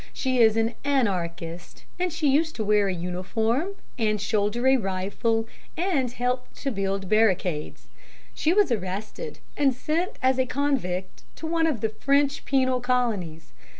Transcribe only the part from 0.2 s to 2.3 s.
is an anarchist, and she